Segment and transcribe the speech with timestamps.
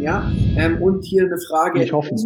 [0.00, 0.32] ja.
[0.56, 1.82] Ähm, und hier eine Frage.
[1.82, 2.14] Ich hoffe.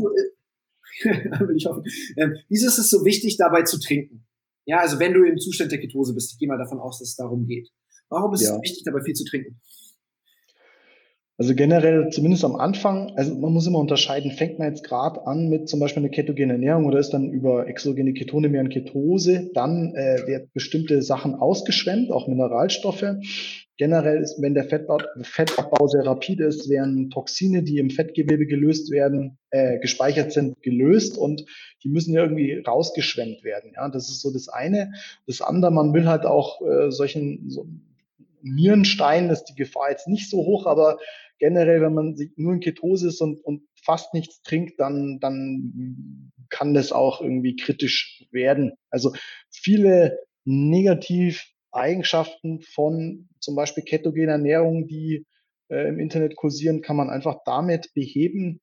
[1.56, 1.82] Ich hoffen.
[2.16, 4.24] Ähm, wieso ist es so wichtig, dabei zu trinken?
[4.64, 7.08] Ja, also wenn du im Zustand der Ketose bist, ich gehe mal davon aus, dass
[7.08, 7.68] es darum geht.
[8.09, 8.55] Warum ist ja.
[8.55, 9.60] es wichtig, dabei viel zu trinken?
[11.37, 15.48] Also generell, zumindest am Anfang, also man muss immer unterscheiden, fängt man jetzt gerade an
[15.48, 19.50] mit zum Beispiel einer ketogenen Ernährung oder ist dann über exogene Ketone mehr in Ketose,
[19.52, 23.04] dann äh, wird bestimmte Sachen ausgeschwemmt, auch Mineralstoffe.
[23.77, 29.38] Generell ist, wenn der Fettabbau sehr rapid ist, werden Toxine, die im Fettgewebe gelöst werden,
[29.50, 31.45] äh, gespeichert sind, gelöst und
[31.83, 33.73] die müssen ja irgendwie rausgeschwemmt werden.
[33.74, 34.92] Ja, das ist so das eine.
[35.27, 37.66] Das andere, man will halt auch äh, solchen so
[38.42, 40.98] Nierenstein ist die Gefahr jetzt nicht so hoch, aber
[41.38, 46.75] generell, wenn man nur in Ketose ist und, und fast nichts trinkt, dann, dann kann
[46.75, 48.75] das auch irgendwie kritisch werden.
[48.91, 49.14] Also
[49.50, 55.27] viele negativ Eigenschaften von zum Beispiel ketogener Ernährung, die
[55.69, 58.61] äh, im Internet kursieren, kann man einfach damit beheben,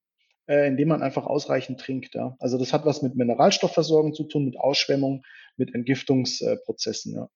[0.48, 2.16] äh, indem man einfach ausreichend trinkt.
[2.16, 2.36] Ja.
[2.40, 5.24] Also das hat was mit Mineralstoffversorgung zu tun, mit Ausschwemmung,
[5.58, 7.16] mit Entgiftungsprozessen.
[7.16, 7.30] Ja.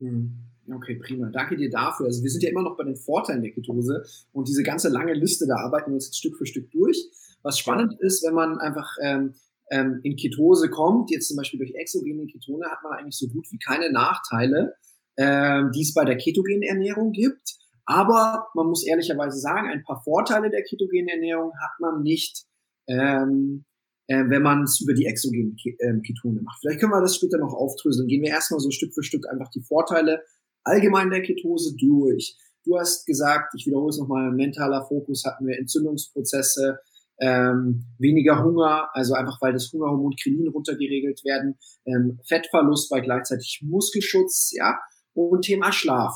[0.00, 0.44] Hm.
[0.70, 1.30] Okay, prima.
[1.30, 2.06] Danke dir dafür.
[2.06, 5.14] Also wir sind ja immer noch bei den Vorteilen der Ketose und diese ganze lange
[5.14, 7.08] Liste, da arbeiten wir uns jetzt Stück für Stück durch.
[7.42, 9.34] Was spannend ist, wenn man einfach ähm,
[9.70, 13.46] ähm, in Ketose kommt, jetzt zum Beispiel durch exogene Ketone, hat man eigentlich so gut
[13.50, 14.74] wie keine Nachteile
[15.18, 17.56] ähm, die es bei der ketogenen Ernährung gibt.
[17.84, 22.44] Aber man muss ehrlicherweise sagen, ein paar Vorteile der ketogenen Ernährung hat man nicht,
[22.86, 23.64] ähm,
[24.06, 26.60] äh, wenn man es über die exogenen ähm, Ketone macht.
[26.60, 28.06] Vielleicht können wir das später noch aufdröseln.
[28.06, 30.22] Gehen wir erstmal so Stück für Stück einfach die Vorteile
[30.64, 32.36] allgemein der Ketose durch.
[32.64, 36.78] Du hast gesagt, ich wiederhole es nochmal, mentaler Fokus hatten wir Entzündungsprozesse,
[37.20, 43.60] ähm, weniger Hunger, also einfach weil das Hungerhormon Krinin runtergeregelt werden, ähm, Fettverlust bei gleichzeitig
[43.64, 44.78] Muskelschutz, ja,
[45.26, 46.14] und Thema Schlaf.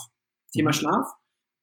[0.52, 0.74] Thema mhm.
[0.74, 1.08] Schlaf.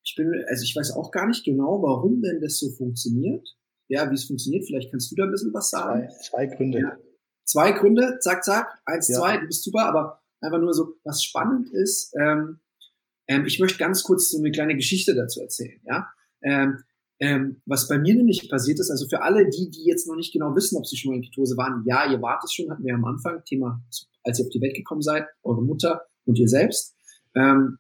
[0.04, 3.48] Ich bin, also ich weiß auch gar nicht genau, warum denn das so funktioniert.
[3.88, 4.66] Ja, wie es funktioniert.
[4.66, 6.08] Vielleicht kannst du da ein bisschen was sagen.
[6.10, 6.80] Zwei, zwei Gründe.
[6.80, 6.98] Ja.
[7.46, 9.18] Zwei Gründe, zack, zack, eins, ja.
[9.18, 12.60] zwei, du bist super, aber einfach nur so, was spannend ist, ähm,
[13.28, 16.08] ähm, ich möchte ganz kurz so eine kleine Geschichte dazu erzählen, ja.
[16.44, 16.84] Ähm,
[17.20, 20.32] ähm, was bei mir nämlich passiert ist, also für alle die, die jetzt noch nicht
[20.32, 22.86] genau wissen, ob sie schon mal in Ketose waren, ja, ihr wart es schon, hatten
[22.86, 23.84] wir am Anfang, Thema,
[24.24, 26.96] als ihr auf die Welt gekommen seid, eure Mutter und ihr selbst.
[27.40, 27.78] Ähm,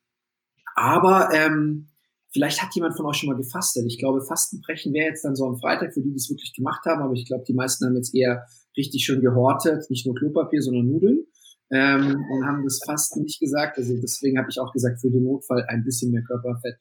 [0.75, 1.90] aber ähm,
[2.31, 3.86] vielleicht hat jemand von euch schon mal gefastet.
[3.88, 6.86] Ich glaube, Fastenbrechen wäre jetzt dann so am Freitag für die, die es wirklich gemacht
[6.86, 7.02] haben.
[7.02, 8.46] Aber ich glaube, die meisten haben jetzt eher
[8.78, 11.25] richtig schön gehortet, nicht nur Klopapier, sondern Nudeln.
[11.72, 13.78] Ähm, und haben das Fasten nicht gesagt.
[13.78, 16.80] Also deswegen habe ich auch gesagt, für den Notfall ein bisschen mehr Körperfett.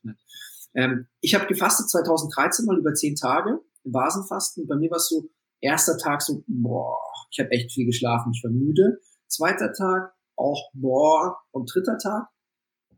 [0.74, 4.66] Ähm, ich habe gefastet 2013 mal über zehn Tage Vasenfasten.
[4.66, 5.28] Bei mir war es so,
[5.60, 6.96] erster Tag so, boah,
[7.30, 8.98] ich habe echt viel geschlafen, ich war müde.
[9.26, 11.36] Zweiter Tag auch, boah.
[11.50, 12.28] Und dritter Tag,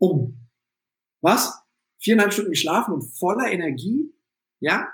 [0.01, 0.37] um.
[1.21, 1.61] Was?
[1.99, 4.11] Viereinhalb Stunden geschlafen und voller Energie?
[4.59, 4.87] Ja?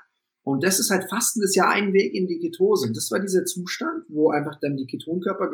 [0.44, 2.92] Und das ist halt Fasten ist ja ein Weg in die Ketose.
[2.94, 5.50] das war dieser Zustand, wo einfach dann die Ketonkörper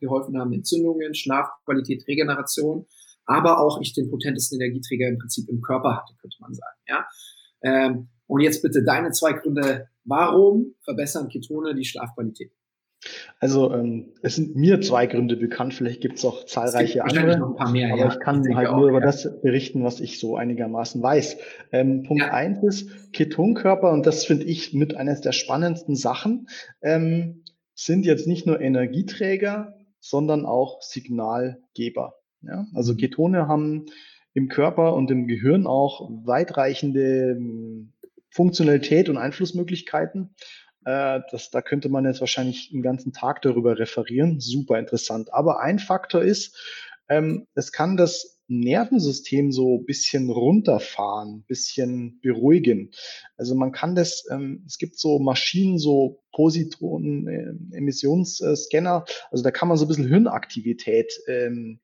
[0.00, 2.86] geholfen haben, Entzündungen, Schlafqualität, Regeneration,
[3.24, 6.78] aber auch ich den potentesten Energieträger im Prinzip im Körper hatte, könnte man sagen.
[6.88, 7.06] Ja?
[7.62, 9.88] Ähm, und jetzt bitte deine zwei Gründe.
[10.04, 12.52] Warum verbessern Ketone die Schlafqualität?
[13.42, 17.50] Also ähm, es sind mir zwei Gründe bekannt, vielleicht gibt es auch zahlreiche andere, noch
[17.50, 18.12] ein paar mehr, aber ja.
[18.12, 19.06] ich kann ich halt auch, nur über ja.
[19.06, 21.38] das berichten, was ich so einigermaßen weiß.
[21.72, 22.32] Ähm, Punkt ja.
[22.32, 26.46] eins ist Ketonkörper und das finde ich mit eines der spannendsten Sachen,
[26.82, 27.42] ähm,
[27.74, 32.14] sind jetzt nicht nur Energieträger, sondern auch Signalgeber.
[32.42, 32.66] Ja?
[32.74, 33.86] Also Ketone haben
[34.34, 37.92] im Körper und im Gehirn auch weitreichende hm,
[38.30, 40.36] Funktionalität und Einflussmöglichkeiten.
[40.84, 44.40] Äh, das, da könnte man jetzt wahrscheinlich einen ganzen Tag darüber referieren.
[44.40, 45.32] Super interessant.
[45.32, 46.58] Aber ein Faktor ist,
[47.08, 52.90] ähm, es kann das Nervensystem so bisschen runterfahren, bisschen beruhigen.
[53.36, 59.68] Also man kann das, ähm, es gibt so Maschinen, so Positronen-Emissionsscanner, äh, also da kann
[59.68, 61.80] man so ein bisschen Hirnaktivität ähm,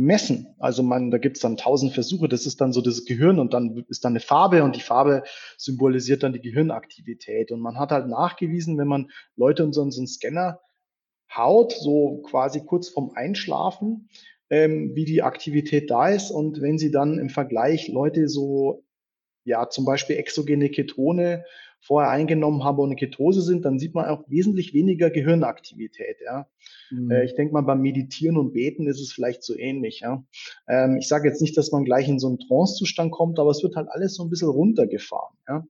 [0.00, 0.54] messen.
[0.58, 3.84] Also man, da gibt's dann tausend Versuche, das ist dann so das Gehirn und dann
[3.88, 5.24] ist dann eine Farbe und die Farbe
[5.58, 7.52] symbolisiert dann die Gehirnaktivität.
[7.52, 10.60] Und man hat halt nachgewiesen, wenn man Leute in so, einen Scanner
[11.36, 14.08] haut, so quasi kurz vorm Einschlafen,
[14.48, 16.30] ähm, wie die Aktivität da ist.
[16.30, 18.84] Und wenn sie dann im Vergleich Leute so,
[19.44, 21.44] ja, zum Beispiel exogene Ketone
[21.80, 26.18] vorher eingenommen haben und eine Ketose sind, dann sieht man auch wesentlich weniger Gehirnaktivität.
[26.24, 26.46] Ja.
[26.90, 27.10] Mhm.
[27.10, 30.00] Äh, ich denke mal, beim Meditieren und Beten ist es vielleicht so ähnlich.
[30.00, 30.24] Ja.
[30.68, 33.62] Ähm, ich sage jetzt nicht, dass man gleich in so einen Trance-Zustand kommt, aber es
[33.62, 35.36] wird halt alles so ein bisschen runtergefahren.
[35.48, 35.66] Ja.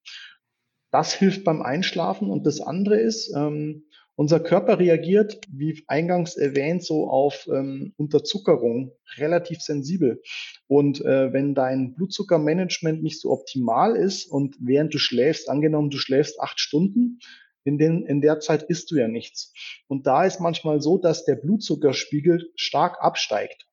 [0.90, 3.84] Das hilft beim Einschlafen und das andere ist, ähm,
[4.20, 10.20] unser Körper reagiert, wie eingangs erwähnt, so auf ähm, Unterzuckerung relativ sensibel.
[10.67, 15.96] Und äh, wenn dein Blutzuckermanagement nicht so optimal ist und während du schläfst, angenommen, du
[15.96, 17.20] schläfst acht Stunden,
[17.64, 19.55] in, den, in der Zeit isst du ja nichts.
[19.88, 23.64] Und da ist manchmal so, dass der Blutzuckerspiegel stark absteigt.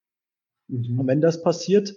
[0.70, 1.02] Mhm.
[1.02, 1.94] Und wenn das passiert,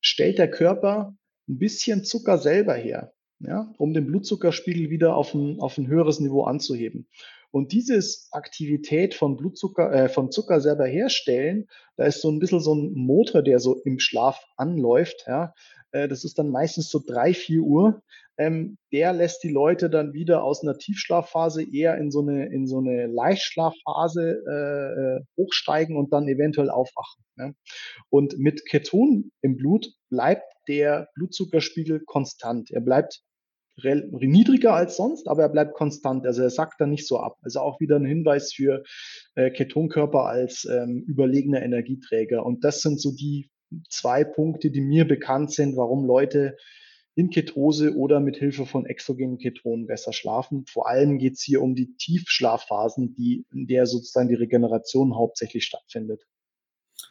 [0.00, 1.16] stellt der Körper
[1.48, 6.20] ein bisschen Zucker selber her, ja, um den Blutzuckerspiegel wieder auf ein, auf ein höheres
[6.20, 7.08] Niveau anzuheben.
[7.50, 11.66] Und dieses Aktivität von Blutzucker, äh, von Zucker selber herstellen,
[11.96, 15.24] da ist so ein bisschen so ein Motor, der so im Schlaf anläuft.
[15.26, 15.54] Ja.
[15.92, 18.02] Äh, das ist dann meistens so drei, vier Uhr.
[18.36, 22.68] Ähm, der lässt die Leute dann wieder aus einer Tiefschlafphase eher in so eine, in
[22.68, 27.24] so eine Leichtschlafphase äh, äh hochsteigen und dann eventuell aufwachen.
[28.10, 32.70] Und mit Keton im Blut bleibt der Blutzuckerspiegel konstant.
[32.70, 33.22] Er bleibt
[33.84, 36.26] niedriger als sonst, aber er bleibt konstant.
[36.26, 37.38] Also er sackt dann nicht so ab.
[37.42, 38.82] Also auch wieder ein Hinweis für
[39.34, 42.44] äh, Ketonkörper als ähm, überlegener Energieträger.
[42.44, 43.50] Und das sind so die
[43.88, 46.56] zwei Punkte, die mir bekannt sind, warum Leute
[47.14, 50.64] in Ketose oder mit Hilfe von exogenen Ketonen besser schlafen.
[50.66, 55.64] Vor allem geht es hier um die Tiefschlafphasen, die, in der sozusagen die Regeneration hauptsächlich
[55.64, 56.24] stattfindet.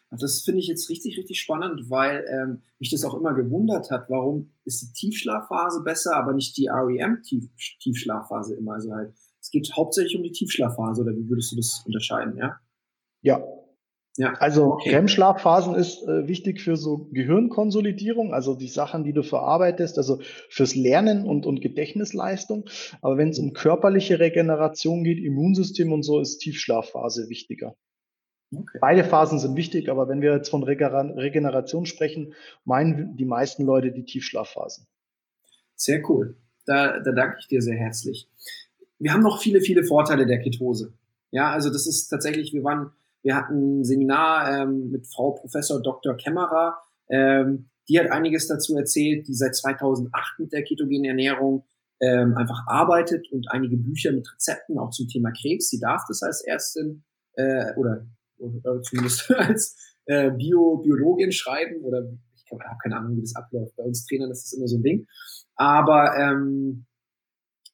[0.09, 4.09] Das finde ich jetzt richtig, richtig spannend, weil ähm, mich das auch immer gewundert hat,
[4.09, 8.73] warum ist die Tiefschlafphase besser, aber nicht die REM-Tiefschlafphase immer.
[8.73, 12.55] Also halt, es geht hauptsächlich um die Tiefschlafphase, oder wie würdest du das unterscheiden, ja?
[13.21, 13.43] Ja.
[14.15, 14.33] Ja.
[14.39, 14.95] Also okay.
[14.95, 20.73] REM-Schlafphasen ist äh, wichtig für so Gehirnkonsolidierung, also die Sachen, die du verarbeitest, also fürs
[20.73, 22.65] Lernen und, und Gedächtnisleistung.
[23.01, 27.75] Aber wenn es um körperliche Regeneration geht, Immunsystem und so, ist Tiefschlafphase wichtiger.
[28.55, 28.77] Okay.
[28.79, 32.33] Beide Phasen sind wichtig, aber wenn wir jetzt von Regeneration sprechen,
[32.63, 34.87] meinen die meisten Leute die Tiefschlafphasen.
[35.75, 36.37] Sehr cool.
[36.65, 38.29] Da, da danke ich dir sehr herzlich.
[38.99, 40.93] Wir haben noch viele, viele Vorteile der Ketose.
[41.31, 42.91] Ja, also das ist tatsächlich, wir waren,
[43.21, 46.15] wir hatten ein Seminar ähm, mit Frau Professor Dr.
[46.15, 46.77] Kämmerer.
[47.09, 51.65] Ähm, die hat einiges dazu erzählt, die seit 2008 mit der ketogenen Ernährung
[51.99, 55.69] ähm, einfach arbeitet und einige Bücher mit Rezepten auch zum Thema Krebs.
[55.69, 57.03] Sie darf das als Ärztin
[57.33, 58.05] äh, oder
[58.39, 59.75] oder zumindest als
[60.05, 63.75] äh, Bio, Biologin schreiben oder ich habe keine Ahnung, wie das abläuft.
[63.75, 65.05] Bei uns Trainern ist das immer so ein Ding.
[65.55, 66.85] Aber ähm,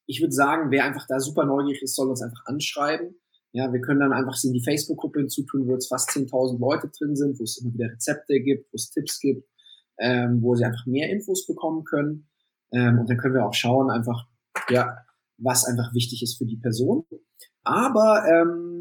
[0.05, 3.15] ich würde sagen, wer einfach da super neugierig ist, soll uns einfach anschreiben.
[3.51, 7.15] Ja, wir können dann einfach in die Facebook-Gruppe hinzutun, wo jetzt fast 10.000 Leute drin
[7.15, 9.47] sind, wo es immer wieder Rezepte gibt, wo es Tipps gibt,
[9.99, 12.27] ähm, wo sie einfach mehr Infos bekommen können.
[12.71, 14.25] Ähm, und dann können wir auch schauen, einfach,
[14.69, 14.97] ja,
[15.37, 17.05] was einfach wichtig ist für die Person.
[17.63, 18.72] Aber ähm,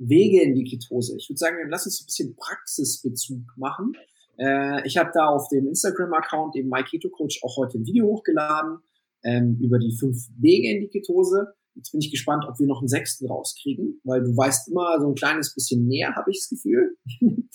[0.00, 1.16] Wege in die Ketose.
[1.16, 3.92] Ich würde sagen, lass uns ein bisschen Praxisbezug machen.
[4.38, 8.78] Äh, ich habe da auf dem Instagram-Account, dem MyKetoCoach, auch heute ein Video hochgeladen
[9.22, 11.54] ähm, über die fünf Wege in die Ketose.
[11.74, 15.08] Jetzt bin ich gespannt, ob wir noch einen sechsten rauskriegen, weil du weißt immer so
[15.08, 16.96] ein kleines bisschen näher, habe ich das Gefühl.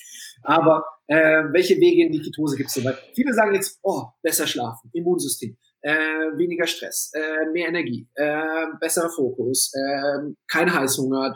[0.44, 2.86] Aber äh, welche Wege in die Ketose gibt es denn?
[2.86, 8.66] Weil viele sagen jetzt, oh, besser schlafen, Immunsystem äh, weniger Stress, äh, mehr Energie, äh,
[8.80, 11.36] besserer Fokus, äh, kein Heißhunger,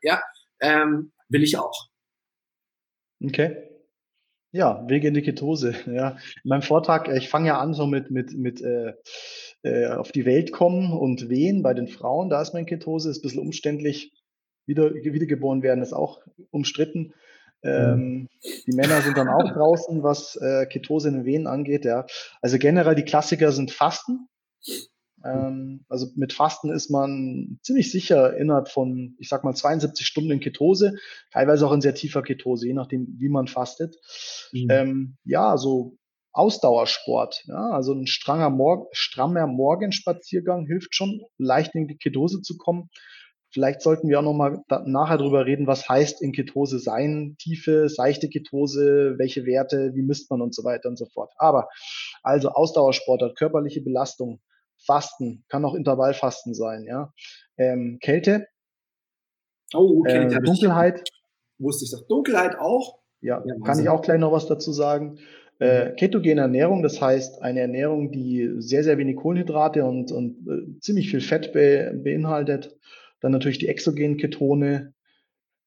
[0.00, 0.22] ja,
[0.60, 1.88] ähm, will ich auch.
[3.22, 3.62] Okay.
[4.52, 5.74] Ja, Wege in die Ketose.
[5.86, 8.94] Ja, in meinem Vortrag, äh, ich fange ja an so mit mit mit äh,
[9.62, 12.30] äh, auf die Welt kommen und wehen bei den Frauen.
[12.30, 14.14] Da ist mein Ketose, ist ein bisschen umständlich.
[14.66, 17.12] Wieder wiedergeboren werden ist auch umstritten.
[17.62, 18.28] Ähm,
[18.66, 21.84] die Männer sind dann auch draußen, was äh, Ketose in den Venen angeht.
[21.84, 22.06] Ja.
[22.40, 24.28] Also generell die Klassiker sind Fasten.
[25.24, 30.30] Ähm, also mit Fasten ist man ziemlich sicher innerhalb von, ich sag mal, 72 Stunden
[30.30, 30.94] in Ketose,
[31.32, 33.96] teilweise auch in sehr tiefer Ketose, je nachdem, wie man fastet.
[34.52, 34.68] Mhm.
[34.70, 35.96] Ähm, ja, so
[36.32, 37.44] Ausdauersport.
[37.46, 42.90] Ja, also ein stranger Mor strammer Morgenspaziergang hilft schon, leicht in die Ketose zu kommen.
[43.56, 48.28] Vielleicht sollten wir auch nochmal nachher drüber reden, was heißt in Ketose sein, tiefe, seichte
[48.28, 51.32] Ketose, welche Werte, wie misst man und so weiter und so fort.
[51.38, 51.66] Aber
[52.22, 54.42] also Ausdauersport, körperliche Belastung,
[54.84, 57.14] Fasten, kann auch Intervallfasten sein, ja.
[57.56, 58.46] Ähm, Kälte,
[59.72, 61.02] oh, okay, äh, Dunkelheit.
[61.56, 62.06] wusste ich doch.
[62.08, 62.98] Dunkelheit auch?
[63.22, 65.18] Ja, ja kann ich auch gleich noch was dazu sagen.
[65.60, 65.96] Äh, mhm.
[65.96, 71.08] ketogene Ernährung, das heißt eine Ernährung, die sehr, sehr wenig Kohlenhydrate und, und äh, ziemlich
[71.08, 72.76] viel Fett be beinhaltet.
[73.26, 74.94] Dann natürlich die exogenen Ketone,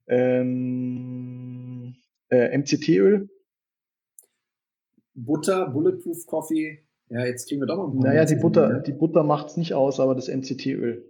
[0.08, 1.94] ähm,
[2.30, 3.30] äh, MCT-Öl.
[5.14, 6.88] Butter, Bulletproof Coffee.
[7.10, 8.82] Ja, jetzt kriegen wir doch noch Naja, die Butter, ne?
[8.82, 11.06] die Butter macht es nicht aus, aber das MCT-Öl.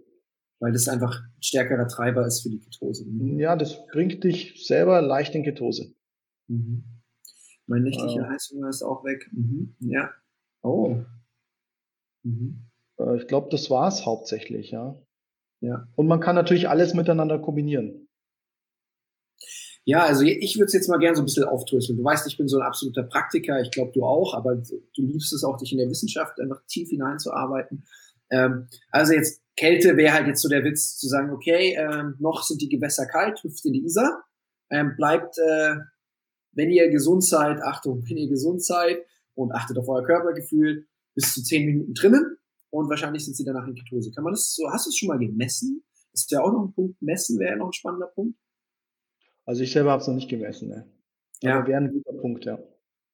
[0.58, 3.04] Weil das einfach ein stärkerer Treiber ist für die Ketose.
[3.06, 3.38] Mhm.
[3.38, 5.94] Ja, das bringt dich selber leicht in Ketose.
[6.48, 6.82] Mhm.
[7.68, 9.30] Mein nächtlicher äh, Heißhunger ist auch weg.
[9.30, 9.76] Mhm.
[9.78, 10.10] Ja.
[10.62, 10.96] Oh.
[12.24, 12.64] Mhm.
[12.98, 15.00] Äh, ich glaube, das war es hauptsächlich, ja.
[15.60, 15.86] Ja.
[15.94, 18.08] Und man kann natürlich alles miteinander kombinieren.
[19.84, 21.98] Ja, also ich würde es jetzt mal gerne so ein bisschen aufdröseln.
[21.98, 25.32] Du weißt, ich bin so ein absoluter Praktiker, ich glaube du auch, aber du liebst
[25.32, 27.84] es auch, dich in der Wissenschaft einfach tief hineinzuarbeiten.
[28.30, 32.42] Ähm, also jetzt Kälte wäre halt jetzt so der Witz zu sagen, okay, ähm, noch
[32.42, 34.24] sind die Gewässer kalt, hüpft in die Isar,
[34.70, 35.76] ähm, bleibt, äh,
[36.52, 38.98] wenn ihr gesund seid, Achtung, wenn ihr gesund seid
[39.34, 42.36] und achtet auf euer Körpergefühl, bis zu zehn Minuten drinnen
[42.70, 44.10] und wahrscheinlich sind sie danach in Ketose.
[44.12, 45.82] Kann man das so, hast du es schon mal gemessen?
[46.12, 48.38] Das ist ja auch noch ein Punkt, messen wäre ja noch ein spannender Punkt.
[49.44, 50.86] Also ich selber habe es noch nicht gemessen, ne?
[51.42, 51.58] Ja.
[51.58, 52.58] Aber wäre ein guter Punkt, ja.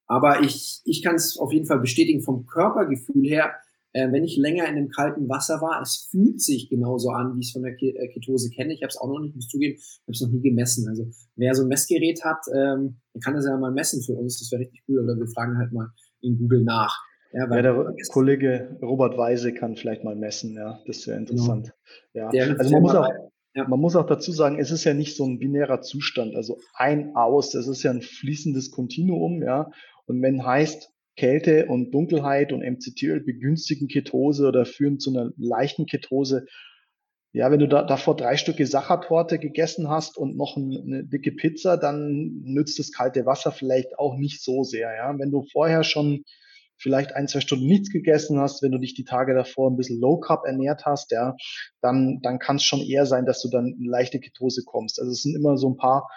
[0.07, 3.55] Aber ich, ich kann es auf jeden Fall bestätigen vom Körpergefühl her,
[3.97, 7.41] äh, wenn ich länger in dem kalten Wasser war, es fühlt sich genauso an, wie
[7.41, 8.75] ich es von der äh, Ketose kenne.
[8.75, 10.87] Ich habe es auch noch nicht, muss zugeben, ich habe es noch nie gemessen.
[10.87, 14.39] Also wer so ein Messgerät hat, ähm, der kann das ja mal messen für uns.
[14.39, 15.03] Das wäre richtig cool.
[15.03, 16.95] Oder wir fragen halt mal in Google nach.
[17.37, 21.73] Ja, ja der Kollege Robert Weise kann vielleicht mal messen, ja, das wäre interessant.
[22.13, 22.33] Genau.
[22.33, 23.09] Ja, also man muss auch,
[23.55, 23.67] ja.
[23.69, 27.17] Man muss auch dazu sagen, es ist ja nicht so ein binärer Zustand, also ein,
[27.17, 29.71] aus, es ist ja ein fließendes Kontinuum, ja.
[30.07, 35.87] Und wenn heißt, Kälte und Dunkelheit und MCT-Öl begünstigen Ketose oder führen zu einer leichten
[35.87, 36.45] Ketose,
[37.33, 41.33] ja, wenn du da, davor drei Stücke Sachertorte gegessen hast und noch eine, eine dicke
[41.33, 44.95] Pizza, dann nützt das kalte Wasser vielleicht auch nicht so sehr.
[44.95, 46.25] Ja, wenn du vorher schon
[46.77, 50.01] vielleicht ein, zwei Stunden nichts gegessen hast, wenn du dich die Tage davor ein bisschen
[50.01, 51.37] Low Carb ernährt hast, ja,
[51.81, 55.01] dann, dann kann es schon eher sein, dass du dann in leichte Ketose kommst.
[55.01, 56.09] Also es sind immer so ein paar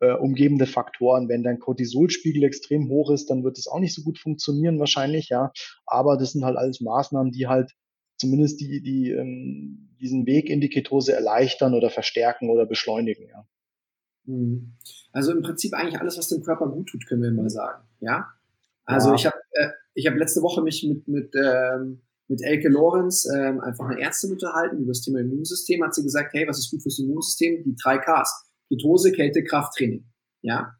[0.00, 1.28] äh, umgebende Faktoren.
[1.28, 5.28] Wenn dein Cortisolspiegel extrem hoch ist, dann wird es auch nicht so gut funktionieren wahrscheinlich,
[5.28, 5.52] ja.
[5.86, 7.72] Aber das sind halt alles Maßnahmen, die halt
[8.16, 13.46] zumindest die, die ähm, diesen Weg in die Ketose erleichtern oder verstärken oder beschleunigen, ja.
[14.26, 14.74] Hm.
[15.12, 18.26] Also im Prinzip eigentlich alles, was dem Körper gut tut, können wir mal sagen, ja.
[18.88, 19.14] Also ja.
[19.14, 19.68] ich habe äh,
[19.98, 24.30] ich habe letzte Woche mich mit, mit, ähm, mit Elke Lorenz, ähm, einfach eine Ärztin
[24.30, 25.82] unterhalten über das Thema Immunsystem.
[25.82, 27.64] Hat sie gesagt, hey, was ist gut fürs Immunsystem?
[27.64, 28.44] Die drei Ks.
[28.68, 30.04] Ketose, Kälte, Krafttraining.
[30.42, 30.72] Ja,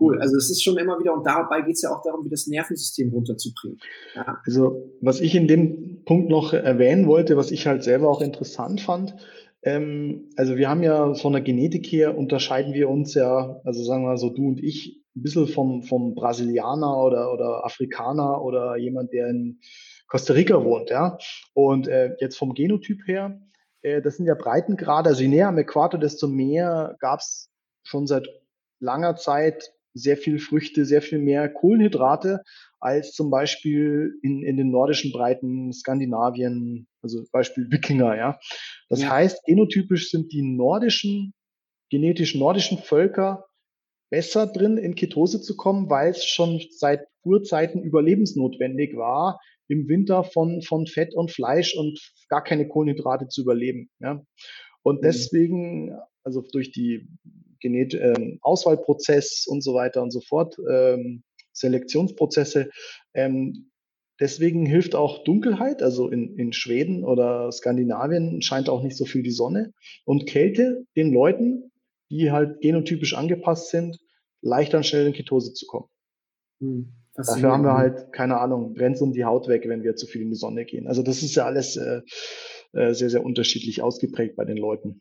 [0.00, 0.18] cool.
[0.20, 2.46] Also es ist schon immer wieder, und dabei geht es ja auch darum, wie das
[2.46, 3.78] Nervensystem runterzubringen.
[4.14, 4.40] Ja.
[4.46, 8.80] Also was ich in dem Punkt noch erwähnen wollte, was ich halt selber auch interessant
[8.80, 9.14] fand,
[9.62, 14.04] ähm, also wir haben ja von der Genetik her unterscheiden wir uns ja, also sagen
[14.04, 19.12] wir so du und ich, ein bisschen vom, vom Brasilianer oder, oder Afrikaner oder jemand,
[19.12, 19.60] der in
[20.08, 21.18] Costa Rica wohnt, ja.
[21.52, 23.40] Und äh, jetzt vom Genotyp her,
[23.82, 27.50] äh, das sind ja Breitengrade, also je näher am Äquator, desto mehr gab es
[27.84, 28.26] schon seit
[28.80, 32.42] langer Zeit sehr viel Früchte, sehr viel mehr Kohlenhydrate
[32.80, 38.38] als zum Beispiel in, in den nordischen Breiten Skandinavien, also Beispiel Wikinger, ja.
[38.88, 39.10] Das ja.
[39.10, 41.32] heißt, genotypisch sind die nordischen,
[41.90, 43.46] genetisch nordischen Völker
[44.10, 50.24] besser drin, in Ketose zu kommen, weil es schon seit Urzeiten überlebensnotwendig war, im Winter
[50.24, 53.88] von, von Fett und Fleisch und gar keine Kohlenhydrate zu überleben.
[54.00, 54.22] Ja.
[54.82, 55.02] Und mhm.
[55.02, 57.08] deswegen, also durch die
[57.60, 62.70] Genet ähm, Auswahlprozess und so weiter und so fort, ähm, Selektionsprozesse,
[63.14, 63.70] ähm,
[64.20, 69.22] deswegen hilft auch Dunkelheit, also in, in Schweden oder Skandinavien scheint auch nicht so viel
[69.22, 69.72] die Sonne
[70.04, 71.70] und Kälte den Leuten,
[72.10, 73.98] die halt genotypisch angepasst sind,
[74.40, 75.88] leichter und schnell in Ketose zu kommen.
[76.60, 80.06] Hm, Dafür haben wir halt, keine Ahnung, brennt uns die Haut weg, wenn wir zu
[80.06, 80.88] viel in die Sonne gehen.
[80.88, 82.02] Also das ist ja alles äh,
[82.72, 85.00] äh, sehr, sehr unterschiedlich ausgeprägt bei den Leuten.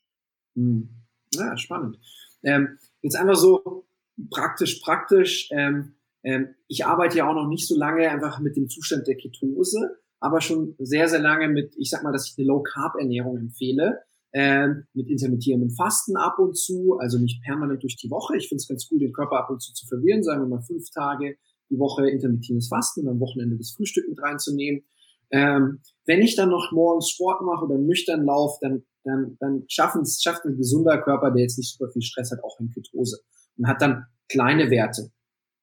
[0.56, 0.90] Hm.
[1.34, 1.98] Ja, spannend.
[2.44, 3.88] Ähm, jetzt einfach so
[4.30, 5.50] praktisch, praktisch.
[5.52, 9.18] Ähm, ähm, ich arbeite ja auch noch nicht so lange einfach mit dem Zustand der
[9.18, 14.04] Ketose, aber schon sehr, sehr lange mit, ich sag mal, dass ich eine Low-Carb-Ernährung empfehle
[14.34, 18.36] ähm, mit intermittierendem Fasten ab und zu, also nicht permanent durch die Woche.
[18.38, 20.64] Ich finde es ganz cool, den Körper ab und zu zu verwirren, sagen wir mal
[20.64, 21.38] fünf Tage
[21.70, 24.84] die Woche intermittierendes Fasten und am Wochenende das Frühstück mit reinzunehmen.
[25.32, 30.02] Ähm, wenn ich dann noch morgens Sport mache oder nüchtern laufe, dann, dann, dann schaffen
[30.02, 33.20] es, schafft ein gesunder Körper, der jetzt nicht super viel Stress hat, auch in Ketose
[33.58, 35.12] und hat dann kleine Werte,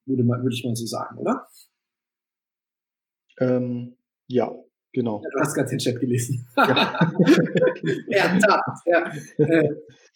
[0.06, 1.46] würde, man, würde ich mal so sagen, oder?
[3.38, 3.96] Ähm,
[4.26, 4.52] ja,
[4.92, 5.22] Genau.
[5.22, 6.46] Ja, du hast gerade den Chat gelesen.
[6.56, 7.12] Ja,
[8.08, 9.12] ja, da, ja.
[9.38, 9.70] Äh,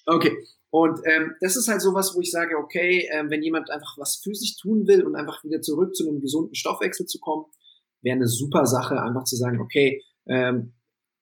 [0.06, 0.32] okay.
[0.70, 4.16] Und ähm, das ist halt sowas, wo ich sage, okay, ähm, wenn jemand einfach was
[4.16, 7.44] für sich tun will und einfach wieder zurück zu einem gesunden Stoffwechsel zu kommen,
[8.02, 10.74] wäre eine super Sache, einfach zu sagen, okay, ähm,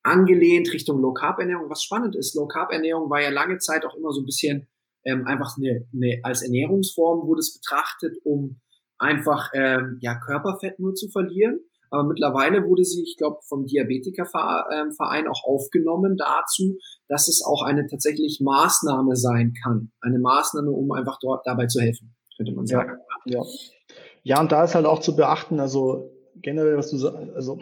[0.02, 1.68] angelehnt Richtung Low Carb Ernährung.
[1.68, 4.66] Was spannend ist, Low Carb Ernährung war ja lange Zeit auch immer so ein bisschen
[5.04, 8.60] ähm, einfach eine, eine als Ernährungsform wurde es betrachtet, um
[8.98, 11.60] einfach ähm, ja Körperfett nur zu verlieren.
[11.92, 17.86] Aber mittlerweile wurde sie, ich glaube, vom Diabetikerverein auch aufgenommen dazu, dass es auch eine
[17.86, 19.92] tatsächlich Maßnahme sein kann.
[20.00, 22.98] Eine Maßnahme, um einfach dort dabei zu helfen, könnte man sagen.
[23.26, 23.46] Ja, ja.
[24.22, 27.58] ja und da ist halt auch zu beachten, also generell, was du sagst, also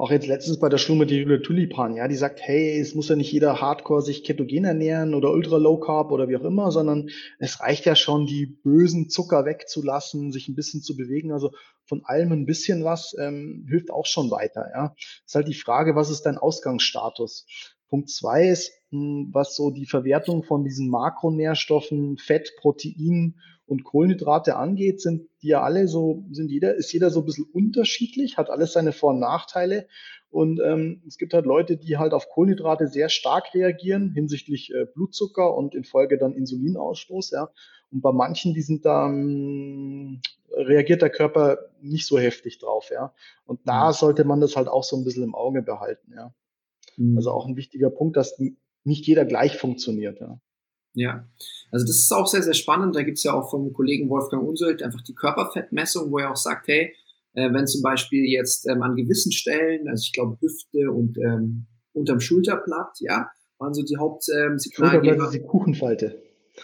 [0.00, 3.10] auch jetzt letztens bei der Schlumme die Julia Tulipan, ja, die sagt, hey, es muss
[3.10, 6.72] ja nicht jeder Hardcore sich ketogen ernähren oder ultra low carb oder wie auch immer,
[6.72, 11.32] sondern es reicht ja schon, die bösen Zucker wegzulassen, sich ein bisschen zu bewegen.
[11.32, 11.50] Also
[11.84, 14.70] von allem ein bisschen was ähm, hilft auch schon weiter.
[14.74, 14.94] Ja,
[15.26, 17.46] ist halt die Frage, was ist dein Ausgangsstatus?
[17.90, 23.34] Punkt zwei ist, hm, was so die Verwertung von diesen Makronährstoffen, Fett, Protein
[23.70, 27.46] und Kohlenhydrate angeht, sind die ja alle so, sind jeder, ist jeder so ein bisschen
[27.52, 29.86] unterschiedlich, hat alles seine Vor- und Nachteile.
[30.28, 34.86] Und ähm, es gibt halt Leute, die halt auf Kohlenhydrate sehr stark reagieren hinsichtlich äh,
[34.92, 37.48] Blutzucker und in Folge dann Insulinausstoß, ja.
[37.92, 40.20] Und bei manchen, die sind da, ähm,
[40.52, 43.14] reagiert der Körper nicht so heftig drauf, ja.
[43.44, 43.92] Und da mhm.
[43.92, 46.34] sollte man das halt auch so ein bisschen im Auge behalten, ja.
[46.96, 47.16] Mhm.
[47.16, 48.36] Also auch ein wichtiger Punkt, dass
[48.82, 50.40] nicht jeder gleich funktioniert, ja.
[50.94, 51.24] Ja,
[51.70, 52.96] also das ist auch sehr, sehr spannend.
[52.96, 56.36] Da gibt es ja auch vom Kollegen Wolfgang Unselt einfach die Körperfettmessung, wo er auch
[56.36, 56.94] sagt, hey,
[57.34, 61.66] äh, wenn zum Beispiel jetzt ähm, an gewissen Stellen, also ich glaube Hüfte und ähm,
[61.92, 64.54] unterm Schulterblatt, ja, waren so die Hauptsignalgeber.
[64.54, 66.22] Ähm, Schulterblatt die Kuchenfalte.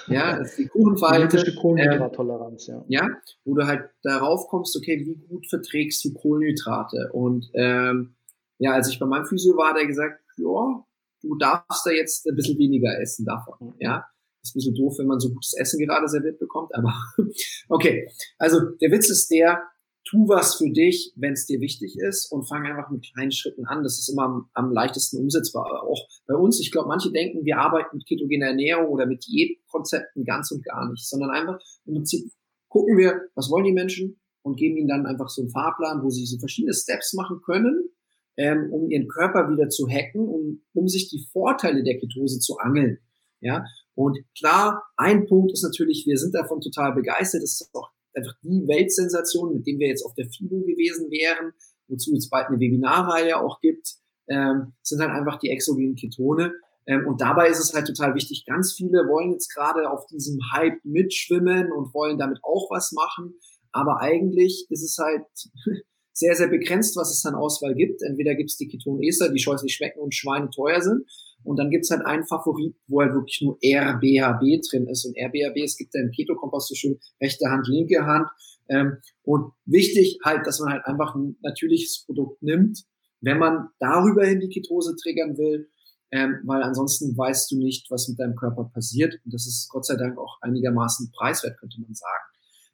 [0.09, 1.45] Ja, das ist die Kuchenfalte.
[1.45, 2.85] Die Kohlenhydrattoleranz, ja.
[2.89, 3.09] Ja,
[3.45, 7.11] wo du halt darauf kommst, okay, wie gut verträgst du Kohlenhydrate?
[7.13, 8.17] Und ähm,
[8.59, 10.85] ja, als ich bei meinem Physio war, hat er gesagt, ja,
[11.23, 14.05] du darfst da jetzt ein bisschen weniger essen davon, ja.
[14.47, 16.93] Ist ein bisschen doof, wenn man so gutes Essen gerade serviert bekommt, aber
[17.69, 18.09] okay.
[18.39, 19.63] Also der Witz ist der,
[20.05, 23.67] tu was für dich, wenn es dir wichtig ist und fang einfach mit kleinen Schritten
[23.67, 23.83] an.
[23.83, 25.83] Das ist immer am, am leichtesten umsetzbar.
[25.83, 30.25] Auch bei uns, ich glaube, manche denken, wir arbeiten mit ketogener Ernährung oder mit Diätkonzepten
[30.25, 32.31] ganz und gar nicht, sondern einfach im Prinzip
[32.69, 36.11] gucken wir, was wollen die Menschen und geben ihnen dann einfach so einen Fahrplan, wo
[36.11, 37.89] sie so verschiedene Steps machen können,
[38.37, 42.59] ähm, um ihren Körper wieder zu hacken, um, um sich die Vorteile der Ketose zu
[42.59, 42.99] angeln.
[43.41, 43.65] Ja,
[43.97, 47.43] und klar, ein Punkt ist natürlich, wir sind davon total begeistert.
[47.43, 51.53] Das ist auch einfach die Weltsensation, mit dem wir jetzt auf der FIBO gewesen wären,
[51.89, 53.95] wozu es bald eine Webinarreihe auch gibt,
[54.29, 56.53] ähm, sind halt einfach die exogenen Ketone.
[56.87, 60.39] Ähm, und dabei ist es halt total wichtig, ganz viele wollen jetzt gerade auf diesem
[60.53, 63.35] Hype mitschwimmen und wollen damit auch was machen.
[63.73, 65.25] Aber eigentlich ist es halt
[66.17, 68.03] sehr, sehr begrenzt, was es an Auswahl gibt.
[68.03, 71.05] Entweder gibt es die Ketonester, die scheußlich schmecken und Schweine teuer sind.
[71.45, 75.05] Und dann gibt es halt einen Favorit, wo halt wirklich nur RBHB drin ist.
[75.05, 78.29] Und RBHB, es gibt ja im Keto-Kompass so schön rechte Hand, linke Hand.
[78.69, 82.85] Ähm, und wichtig halt, dass man halt einfach ein natürliches Produkt nimmt,
[83.21, 85.69] wenn man darüber hin die Ketose triggern will,
[86.13, 89.21] ähm, weil ansonsten weißt du nicht, was mit deinem Körper passiert.
[89.23, 92.25] Und das ist Gott sei Dank auch einigermaßen preiswert, könnte man sagen.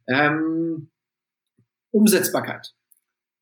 [0.06, 0.90] Ähm,
[1.90, 2.72] Umsetzbarkeit.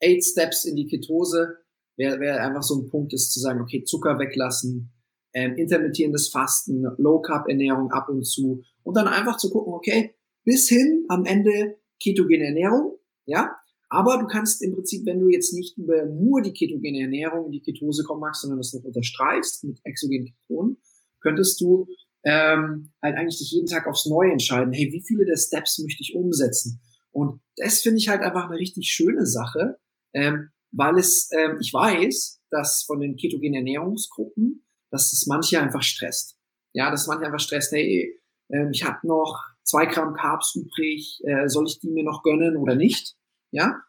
[0.02, 1.58] Eight Steps in die Ketose
[1.96, 4.92] wäre wär einfach so ein Punkt, ist zu sagen, okay, Zucker weglassen,
[5.34, 10.14] ähm, intermittierendes Fasten, Low Carb Ernährung ab und zu und dann einfach zu gucken, okay,
[10.44, 13.54] bis hin am Ende ketogene Ernährung, ja,
[13.90, 17.52] aber du kannst im Prinzip, wenn du jetzt nicht über nur die ketogene Ernährung in
[17.52, 20.76] die Ketose kommen magst, sondern das noch unterstreichst mit exogenen Ketonen,
[21.20, 21.86] könntest du
[22.24, 26.02] ähm, halt eigentlich dich jeden Tag aufs Neue entscheiden, hey, wie viele der Steps möchte
[26.02, 26.80] ich umsetzen?
[27.10, 29.78] Und das finde ich halt einfach eine richtig schöne Sache,
[30.14, 35.83] ähm, weil es, ähm, ich weiß, dass von den ketogenen Ernährungsgruppen, dass es manche einfach
[35.83, 36.37] stresst.
[36.73, 41.49] Ja, dass manche einfach stresst, hey, äh, ich habe noch zwei Gramm Carbs übrig, äh,
[41.49, 43.16] soll ich die mir noch gönnen oder nicht?
[43.53, 43.83] Ja,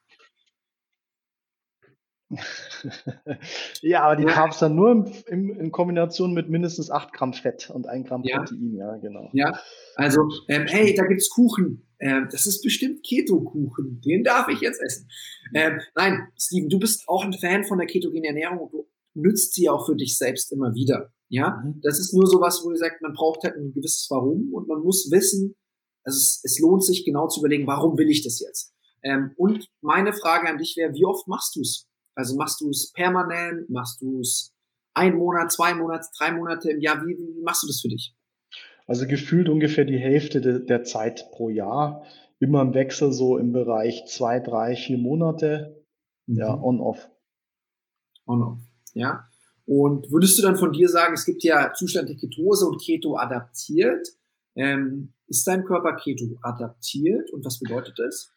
[3.81, 4.29] ja, aber die ja.
[4.29, 8.23] Carbs dann nur im, im, in Kombination mit mindestens 8 Gramm Fett und 1 Gramm
[8.23, 8.37] ja.
[8.37, 9.29] Protein, ja, genau.
[9.33, 9.59] Ja,
[9.95, 11.87] also, ähm, hey, da gibt's Kuchen.
[11.99, 14.01] Ähm, das ist bestimmt Keto-Kuchen.
[14.01, 15.07] Den darf ich jetzt essen.
[15.53, 19.53] Ähm, nein, Steven, du bist auch ein Fan von der ketogenen Ernährung und du nützt
[19.53, 21.11] sie auch für dich selbst immer wieder.
[21.29, 21.79] Ja, mhm.
[21.81, 24.81] das ist nur sowas, wo du sagst, man braucht halt ein gewisses Warum und man
[24.81, 25.55] muss wissen,
[26.03, 28.73] also es, es lohnt sich genau zu überlegen, warum will ich das jetzt?
[29.03, 31.87] Ähm, und meine Frage an dich wäre, wie oft machst du es?
[32.15, 34.53] Also machst du es permanent, machst du es
[34.93, 37.01] ein Monat, zwei Monate, drei Monate im Jahr?
[37.05, 38.15] Wie, wie machst du das für dich?
[38.87, 42.03] Also gefühlt ungefähr die Hälfte de, der Zeit pro Jahr.
[42.39, 45.85] Immer im Wechsel so im Bereich zwei, drei, vier Monate.
[46.27, 46.37] Mhm.
[46.37, 47.09] Ja, on-off.
[48.25, 48.59] On-off,
[48.93, 49.27] ja.
[49.65, 53.15] Und würdest du dann von dir sagen, es gibt ja Zustand der Ketose und Keto
[53.15, 54.07] adaptiert?
[54.55, 58.33] Ähm, ist dein Körper Keto adaptiert und was bedeutet das?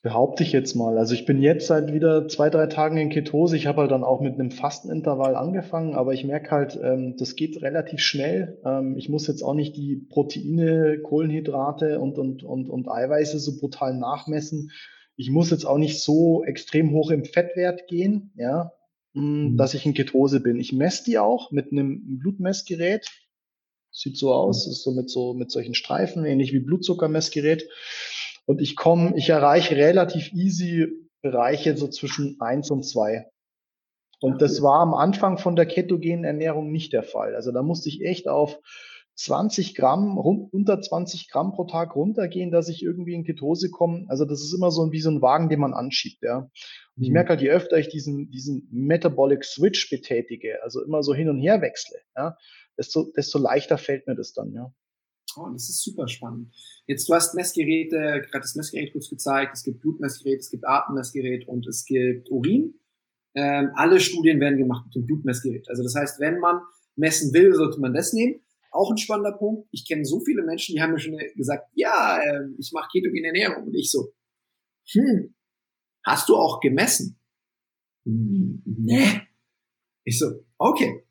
[0.00, 0.96] Behaupte ich jetzt mal.
[0.96, 3.56] Also ich bin jetzt seit wieder zwei, drei Tagen in Ketose.
[3.56, 7.34] Ich habe halt dann auch mit einem Fastenintervall angefangen, aber ich merke halt, ähm, das
[7.34, 8.60] geht relativ schnell.
[8.64, 13.58] Ähm, ich muss jetzt auch nicht die Proteine, Kohlenhydrate und, und, und, und Eiweiße so
[13.58, 14.70] brutal nachmessen.
[15.16, 18.72] Ich muss jetzt auch nicht so extrem hoch im Fettwert gehen, ja,
[19.14, 19.56] mh, mhm.
[19.56, 20.60] dass ich in Ketose bin.
[20.60, 23.10] Ich messe die auch mit einem Blutmessgerät.
[23.90, 24.72] Sieht so aus, mhm.
[24.72, 27.68] ist so mit so mit solchen Streifen, ähnlich wie Blutzuckermessgerät.
[28.48, 30.88] Und ich komme, ich erreiche relativ easy
[31.20, 33.26] Bereiche so zwischen eins und zwei.
[34.20, 37.34] Und das war am Anfang von der ketogenen Ernährung nicht der Fall.
[37.34, 38.58] Also da musste ich echt auf
[39.16, 44.06] 20 Gramm, rund, unter 20 Gramm pro Tag runtergehen, dass ich irgendwie in Ketose komme.
[44.08, 46.38] Also das ist immer so wie so ein Wagen, den man anschiebt, ja.
[46.96, 47.14] Und ich mhm.
[47.14, 51.38] merke halt, je öfter ich diesen, diesen Metabolic Switch betätige, also immer so hin und
[51.38, 52.38] her wechsle, ja,
[52.78, 54.72] desto, desto leichter fällt mir das dann, ja.
[55.36, 56.54] Oh, das ist super spannend.
[56.86, 61.46] Jetzt, du hast Messgeräte, gerade das Messgerät kurz gezeigt, es gibt Blutmessgerät, es gibt Atemmessgerät
[61.46, 62.80] und es gibt Urin.
[63.34, 65.68] Ähm, alle Studien werden gemacht mit dem Blutmessgerät.
[65.68, 66.60] Also das heißt, wenn man
[66.96, 68.40] messen will, sollte man das nehmen.
[68.70, 69.68] Auch ein spannender Punkt.
[69.70, 73.28] Ich kenne so viele Menschen, die haben mir schon gesagt, ja, äh, ich mache ketogene
[73.28, 73.66] Ernährung.
[73.68, 74.12] Und ich so,
[74.92, 75.34] hm,
[76.04, 77.18] hast du auch gemessen?
[78.04, 79.22] Hm, ne.
[80.04, 81.04] Ich so, okay.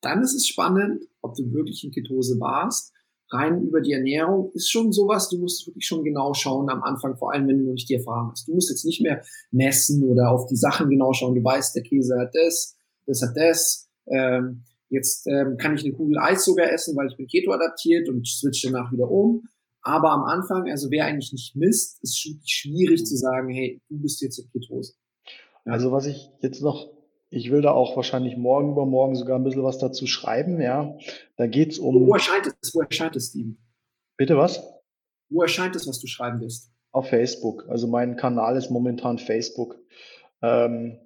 [0.00, 2.94] Dann ist es spannend, ob du wirklich in Ketose warst.
[3.30, 7.16] Rein über die Ernährung ist schon sowas, du musst wirklich schon genau schauen am Anfang,
[7.16, 8.48] vor allem wenn du noch nicht die Erfahrung hast.
[8.48, 11.34] Du musst jetzt nicht mehr messen oder auf die Sachen genau schauen.
[11.34, 13.88] Du weißt, der Käse hat das, das hat das.
[14.06, 18.08] Ähm, Jetzt ähm, kann ich eine Kugel Eis sogar essen, weil ich bin Keto adaptiert
[18.08, 19.46] und switch danach wieder um.
[19.82, 24.20] Aber am Anfang, also wer eigentlich nicht misst, ist schwierig zu sagen, hey, du bist
[24.22, 24.94] jetzt in Ketose.
[25.64, 26.90] Also was ich jetzt noch,
[27.30, 30.96] ich will da auch wahrscheinlich morgen übermorgen sogar ein bisschen was dazu schreiben, ja.
[31.36, 32.06] Da geht's um.
[32.06, 33.58] Wo erscheint es, wo erscheint es, Steven?
[34.16, 34.62] Bitte was?
[35.28, 36.72] Wo erscheint es, was du schreiben wirst?
[36.90, 37.68] Auf Facebook.
[37.68, 39.78] Also mein Kanal ist momentan Facebook.
[40.42, 40.98] Ähm,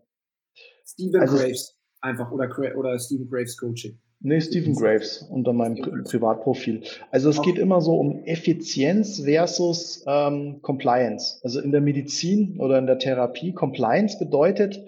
[0.87, 3.99] Steven also, Graves einfach oder, oder Stephen Graves Coaching?
[4.25, 6.85] Nee, Stephen Graves unter meinem Pri Privatprofil.
[7.11, 11.41] Also es geht immer so um Effizienz versus ähm, Compliance.
[11.43, 14.81] Also in der Medizin oder in der Therapie, Compliance bedeutet,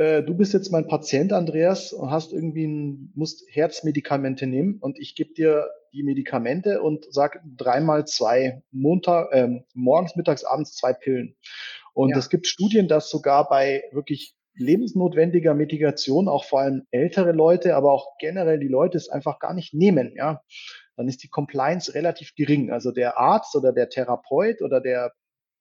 [0.00, 4.98] äh, du bist jetzt mein Patient, Andreas, und hast irgendwie ein, musst Herzmedikamente nehmen und
[4.98, 10.94] ich gebe dir die Medikamente und sag dreimal zwei, Montag, äh, morgens, mittags, abends zwei
[10.94, 11.36] Pillen.
[11.92, 12.18] Und ja.
[12.18, 17.92] es gibt Studien, dass sogar bei wirklich lebensnotwendiger Mitigation auch vor allem ältere Leute, aber
[17.92, 20.42] auch generell die Leute es einfach gar nicht nehmen, ja,
[20.96, 22.70] dann ist die Compliance relativ gering.
[22.70, 25.12] Also der Arzt oder der Therapeut oder der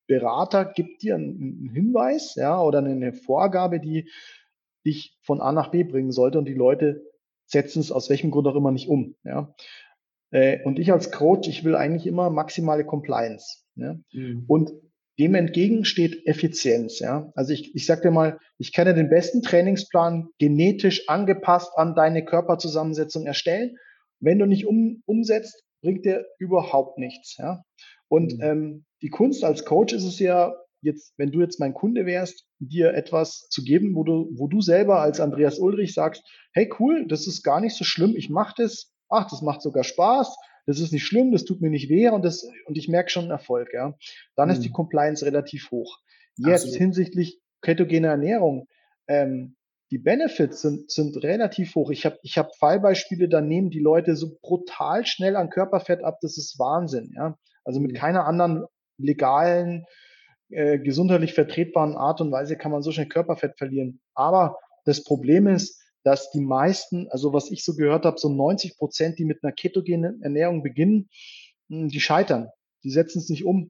[0.10, 4.10] Berater gibt dir einen Hinweis, ja, oder eine Vorgabe, die
[4.86, 7.04] dich von A nach B bringen sollte und die Leute
[7.46, 9.54] setzen es aus welchem Grund auch immer nicht um, ja.
[10.32, 13.64] Äh, und ich als Coach, ich will eigentlich immer maximale Compliance.
[13.76, 13.98] Ja?
[14.12, 14.46] Mhm.
[14.48, 14.72] Und
[15.18, 17.00] dem entgegen steht Effizienz.
[17.00, 17.32] Ja?
[17.36, 21.96] Also ich, ich sage dir mal, ich kann dir den besten Trainingsplan genetisch angepasst an
[21.96, 23.78] deine Körperzusammensetzung erstellen.
[24.20, 27.38] Wenn du nicht um, umsetzt, bringt dir überhaupt nichts.
[27.38, 27.64] Ja?
[28.08, 28.44] Und mhm.
[28.44, 32.46] ähm, die Kunst als Coach ist es ja, jetzt, wenn du jetzt mein Kunde wärst,
[32.60, 37.06] dir etwas zu geben, wo du, wo du selber als Andreas Ulrich sagst, hey cool,
[37.08, 40.36] das ist gar nicht so schlimm, ich mache das, ach, das macht sogar Spaß,
[40.66, 43.32] das ist nicht schlimm, das tut mir nicht weh und, das, und ich merke schon
[43.32, 43.70] Erfolg.
[43.74, 43.96] Ja.
[44.36, 44.54] Dann mhm.
[44.54, 44.74] ist die mhm.
[44.74, 45.98] Compliance relativ hoch.
[46.36, 46.78] Jetzt Absolut.
[46.78, 48.68] hinsichtlich ketogene Ernährung,
[49.08, 49.56] ähm,
[49.92, 51.90] die Benefits sind, sind relativ hoch.
[51.90, 56.20] Ich habe ich hab Fallbeispiele, da nehmen die Leute so brutal schnell an Körperfett ab,
[56.22, 57.14] das ist Wahnsinn.
[57.16, 57.38] Ja.
[57.66, 57.96] Also mit mhm.
[57.96, 58.66] keiner anderen
[59.00, 59.86] legalen,
[60.50, 64.02] äh, gesundheitlich vertretbaren Art und Weise kann man so schnell Körperfett verlieren.
[64.14, 68.78] Aber das Problem ist, dass die meisten, also was ich so gehört habe, so 90
[68.78, 71.10] Prozent, die mit einer ketogenen Ernährung beginnen,
[71.70, 72.50] hm, die scheitern.
[72.84, 73.70] Die setzen es nicht um.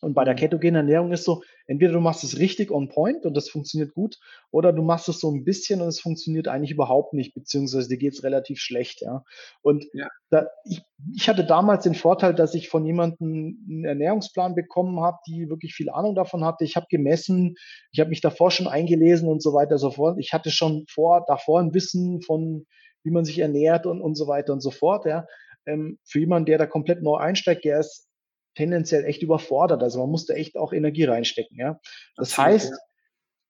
[0.00, 3.34] Und bei der ketogenen Ernährung ist so, entweder du machst es richtig on point und
[3.36, 4.18] das funktioniert gut,
[4.50, 7.98] oder du machst es so ein bisschen und es funktioniert eigentlich überhaupt nicht, beziehungsweise dir
[7.98, 9.24] geht es relativ schlecht, ja.
[9.62, 10.08] Und ja.
[10.30, 10.82] Da, ich,
[11.14, 15.74] ich hatte damals den Vorteil, dass ich von jemandem einen Ernährungsplan bekommen habe, die wirklich
[15.74, 16.64] viel Ahnung davon hatte.
[16.64, 17.54] Ich habe gemessen,
[17.92, 20.16] ich habe mich davor schon eingelesen und so weiter und so fort.
[20.18, 22.66] Ich hatte schon vor, davor ein Wissen von,
[23.04, 25.26] wie man sich ernährt und, und so weiter und so fort, ja.
[25.66, 28.08] Ähm, für jemanden, der da komplett neu einsteigt, der ist
[28.54, 29.82] tendenziell echt überfordert.
[29.82, 31.58] Also man musste echt auch Energie reinstecken.
[31.58, 31.80] Ja?
[32.16, 32.76] Das Absolut, heißt, ja.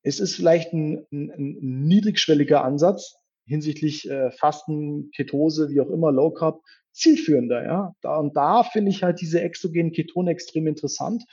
[0.02, 6.10] es ist vielleicht ein, ein, ein niedrigschwelliger Ansatz hinsichtlich äh, Fasten, Ketose, wie auch immer,
[6.12, 6.60] Low Carb,
[6.92, 7.64] zielführender.
[7.64, 7.94] Ja?
[8.00, 11.24] Da, und da finde ich halt diese exogenen Ketone extrem interessant,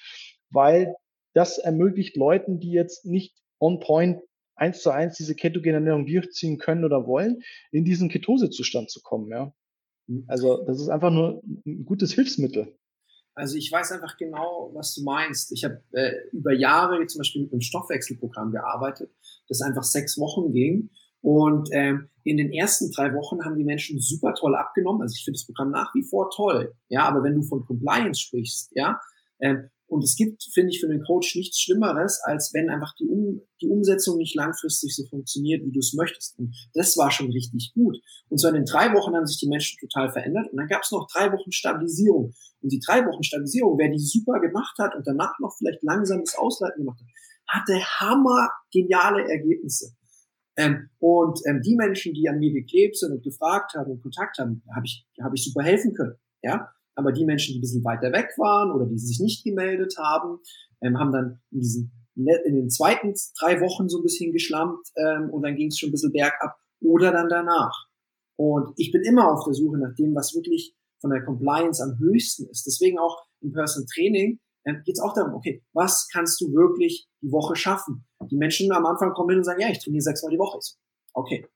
[0.50, 0.96] weil
[1.34, 4.20] das ermöglicht Leuten, die jetzt nicht on point
[4.56, 9.30] eins zu eins diese ketogene Ernährung durchziehen können oder wollen, in diesen Ketosezustand zu kommen.
[9.30, 9.54] Ja?
[10.08, 10.26] Mhm.
[10.28, 12.76] Also das ist einfach nur ein gutes Hilfsmittel.
[13.42, 15.52] Also ich weiß einfach genau, was du meinst.
[15.52, 19.10] Ich habe äh, über Jahre zum Beispiel mit einem Stoffwechselprogramm gearbeitet,
[19.50, 20.92] das einfach sechs Wochen ging.
[21.22, 25.02] Und ähm, in den ersten drei Wochen haben die Menschen super toll abgenommen.
[25.02, 26.76] Also ich finde das Programm nach wie vor toll.
[26.90, 29.00] Ja, aber wenn du von Compliance sprichst, ja,
[29.40, 33.10] ähm, und es gibt, finde ich, für den Coach nichts Schlimmeres, als wenn einfach die,
[33.10, 36.40] um, die Umsetzung nicht langfristig so funktioniert, wie du es möchtest.
[36.40, 37.98] Und das war schon richtig gut.
[38.30, 40.50] Und so in den drei Wochen haben sich die Menschen total verändert.
[40.50, 42.32] Und dann gab es noch drei Wochen Stabilisierung.
[42.62, 46.36] Und die drei Wochen Stabilisierung, wer die super gemacht hat und danach noch vielleicht langsames
[46.38, 49.94] Ausleiten gemacht hat, hatte hammer geniale Ergebnisse.
[50.56, 54.38] Ähm, und ähm, die Menschen, die an mir geklebt sind und gefragt haben und Kontakt
[54.38, 56.16] haben, habe ich, hab ich super helfen können.
[56.42, 59.96] Ja, aber die Menschen, die ein bisschen weiter weg waren oder die sich nicht gemeldet
[59.98, 60.40] haben,
[60.82, 65.30] ähm, haben dann in diesen in den zweiten drei Wochen so ein bisschen geschlampt ähm,
[65.30, 67.88] und dann ging es schon ein bisschen bergab oder dann danach.
[68.36, 71.98] Und ich bin immer auf der Suche nach dem, was wirklich von der Compliance am
[72.00, 72.66] höchsten ist.
[72.66, 77.08] Deswegen auch im Personal Training ähm, geht es auch darum, okay, was kannst du wirklich
[77.22, 78.06] die Woche schaffen?
[78.30, 80.60] Die Menschen am Anfang kommen hin und sagen, ja, ich trainiere sechsmal die Woche.
[81.14, 81.48] Okay,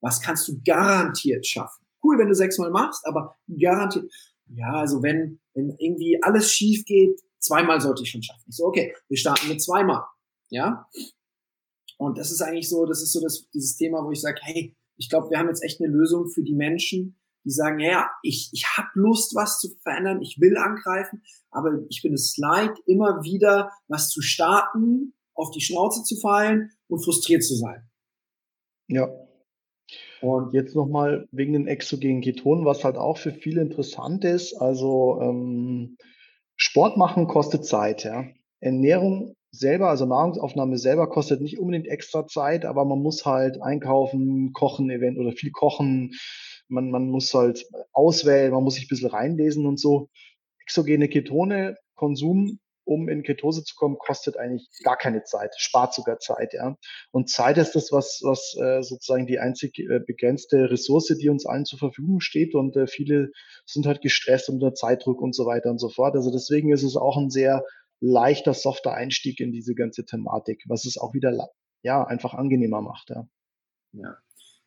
[0.00, 1.84] was kannst du garantiert schaffen?
[2.02, 4.10] Cool, wenn du sechsmal machst, aber garantiert.
[4.54, 8.44] Ja, also wenn, wenn irgendwie alles schief geht, zweimal sollte ich schon schaffen.
[8.48, 10.04] Ich so, okay, wir starten mit zweimal.
[10.50, 10.88] Ja.
[11.98, 14.76] Und das ist eigentlich so, das ist so das, dieses Thema, wo ich sage, hey,
[14.96, 18.50] ich glaube, wir haben jetzt echt eine Lösung für die Menschen, die sagen, ja, ich,
[18.52, 23.22] ich habe Lust, was zu verändern, ich will angreifen, aber ich bin es leid, immer
[23.22, 27.88] wieder was zu starten, auf die Schnauze zu fallen und frustriert zu sein.
[28.88, 29.08] Ja.
[30.20, 34.54] Und jetzt nochmal wegen den exogenen Ketonen, was halt auch für viele interessant ist.
[34.54, 35.96] Also ähm,
[36.56, 38.24] Sport machen kostet Zeit, ja.
[38.60, 44.52] Ernährung selber, also Nahrungsaufnahme selber kostet nicht unbedingt extra Zeit, aber man muss halt einkaufen,
[44.52, 46.14] kochen, event oder viel kochen.
[46.68, 50.08] Man, man muss halt auswählen, man muss sich ein bisschen reinlesen und so.
[50.60, 56.18] Exogene Ketone, Konsum um in Ketose zu kommen, kostet eigentlich gar keine Zeit, spart sogar
[56.18, 56.76] Zeit, ja.
[57.10, 61.44] Und Zeit ist das, was, was äh, sozusagen die einzig äh, begrenzte Ressource, die uns
[61.44, 62.54] allen zur Verfügung steht.
[62.54, 63.30] Und äh, viele
[63.66, 66.16] sind halt gestresst unter Zeitdruck und so weiter und so fort.
[66.16, 67.62] Also deswegen ist es auch ein sehr
[68.00, 71.48] leichter, softer Einstieg in diese ganze Thematik, was es auch wieder
[71.82, 73.28] ja einfach angenehmer macht, ja.
[73.92, 74.16] Ja.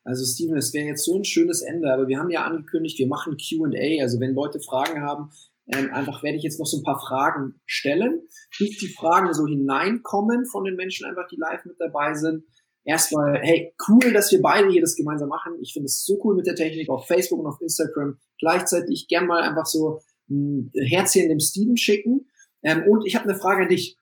[0.04, 3.06] Also Steven, es wäre jetzt so ein schönes Ende, aber wir haben ja angekündigt, wir
[3.06, 4.02] machen Q&A.
[4.02, 5.30] Also wenn Leute Fragen haben,
[5.66, 8.22] ähm, einfach werde ich jetzt noch so ein paar Fragen stellen,
[8.58, 12.44] bis die Fragen so hineinkommen von den Menschen einfach, die live mit dabei sind.
[12.84, 15.52] Erstmal, hey, cool, dass wir beide hier das gemeinsam machen.
[15.60, 18.18] Ich finde es so cool mit der Technik auf Facebook und auf Instagram.
[18.40, 22.28] Gleichzeitig gern mal einfach so ein Herzchen dem Steven schicken.
[22.62, 23.96] Ähm, und ich habe eine Frage an dich.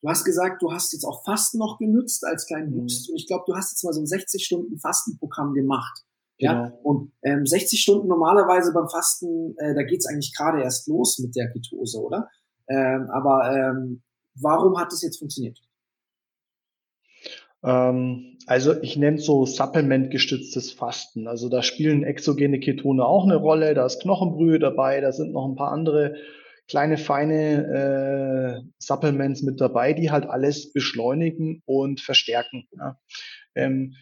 [0.00, 2.82] Du hast gesagt, du hast jetzt auch Fasten noch genutzt als kleinen mhm.
[2.82, 3.10] Boost.
[3.10, 6.04] Und ich glaube, du hast jetzt mal so ein 60-Stunden-Fastenprogramm gemacht.
[6.40, 6.80] Ja, genau.
[6.82, 11.36] und ähm, 60 Stunden normalerweise beim Fasten, äh, da geht's eigentlich gerade erst los mit
[11.36, 12.28] der Ketose, oder?
[12.68, 14.02] Ähm, aber ähm,
[14.40, 15.58] warum hat das jetzt funktioniert?
[17.62, 21.28] Ähm, also ich nenne es so supplementgestütztes Fasten.
[21.28, 25.46] Also da spielen exogene Ketone auch eine Rolle, da ist Knochenbrühe dabei, da sind noch
[25.46, 26.14] ein paar andere
[26.68, 32.66] kleine, feine äh, Supplements mit dabei, die halt alles beschleunigen und verstärken.
[32.78, 32.96] Ja.
[33.54, 33.94] Ähm,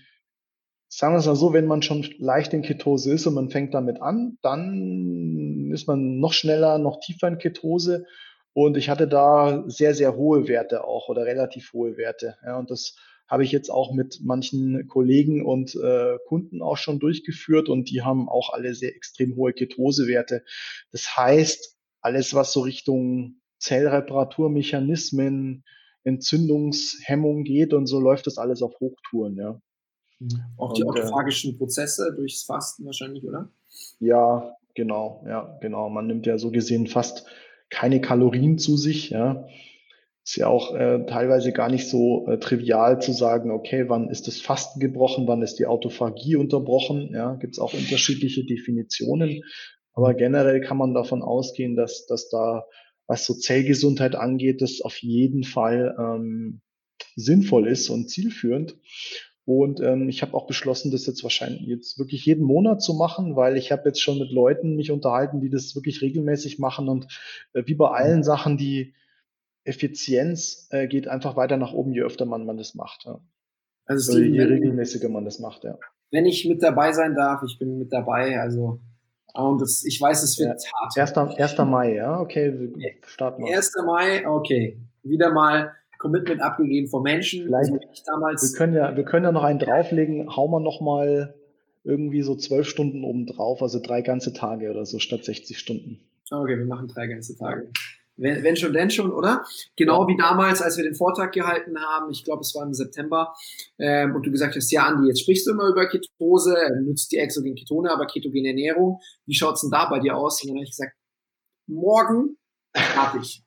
[0.88, 3.74] sagen wir es mal so, wenn man schon leicht in Ketose ist und man fängt
[3.74, 8.06] damit an, dann ist man noch schneller, noch tiefer in Ketose.
[8.54, 12.36] Und ich hatte da sehr, sehr hohe Werte auch oder relativ hohe Werte.
[12.44, 12.96] Ja, und das
[13.28, 18.02] habe ich jetzt auch mit manchen Kollegen und äh, Kunden auch schon durchgeführt und die
[18.02, 20.42] haben auch alle sehr extrem hohe Ketosewerte.
[20.92, 25.64] Das heißt, alles, was so Richtung Zellreparaturmechanismen,
[26.04, 29.60] Entzündungshemmung geht und so läuft das alles auf Hochtouren, ja.
[30.56, 33.50] Auch die und, äh, autophagischen Prozesse durchs Fasten wahrscheinlich, oder?
[34.00, 35.88] Ja, genau, ja, genau.
[35.88, 37.26] Man nimmt ja so gesehen fast
[37.70, 39.46] keine Kalorien zu sich, ja.
[40.24, 44.26] Ist ja auch äh, teilweise gar nicht so äh, trivial zu sagen, okay, wann ist
[44.26, 49.42] das Fasten gebrochen, wann ist die Autophagie unterbrochen, ja, gibt es auch unterschiedliche Definitionen.
[49.94, 52.66] Aber generell kann man davon ausgehen, dass, dass da,
[53.06, 56.60] was so Zellgesundheit angeht, das auf jeden Fall ähm,
[57.16, 58.76] sinnvoll ist und zielführend.
[59.48, 63.34] Und ähm, ich habe auch beschlossen, das jetzt wahrscheinlich jetzt wirklich jeden Monat zu machen,
[63.34, 66.90] weil ich habe jetzt schon mit Leuten mich unterhalten, die das wirklich regelmäßig machen.
[66.90, 67.06] Und
[67.54, 68.92] äh, wie bei allen Sachen, die
[69.64, 73.06] Effizienz äh, geht einfach weiter nach oben, je öfter man, man das macht.
[73.06, 73.20] Ja.
[73.86, 75.78] Also Steven, je regelmäßiger man das macht, ja.
[76.10, 78.80] Wenn ich mit dabei sein darf, ich bin mit dabei, also
[79.32, 80.62] und das, ich weiß, es wird
[80.94, 81.18] ja, hart.
[81.18, 81.38] 1.
[81.38, 81.58] 1.
[81.66, 82.70] Mai, ja, okay,
[83.06, 83.56] starten wir.
[83.56, 83.72] 1.
[83.86, 84.78] Mai, okay.
[85.02, 87.50] Wieder mal Commitment abgegeben von Menschen.
[88.06, 91.34] Damals wir können ja, wir können ja noch einen drauflegen, hauen wir noch mal
[91.84, 96.00] irgendwie so zwölf Stunden oben drauf, also drei ganze Tage oder so statt 60 Stunden.
[96.30, 97.70] Okay, wir machen drei ganze Tage.
[98.16, 99.44] Wenn, wenn schon, denn schon, oder?
[99.76, 103.32] Genau wie damals, als wir den Vortrag gehalten haben, ich glaube, es war im September,
[103.78, 107.12] ähm, und du gesagt hast, ja, Andi, jetzt sprichst du immer über Ketose, äh, nutzt
[107.12, 109.00] die exogene Ketone, aber ketogene Ernährung.
[109.24, 110.42] Wie schaut's denn da bei dir aus?
[110.42, 110.96] Und dann habe ich gesagt,
[111.68, 112.36] morgen
[112.74, 113.44] fertig.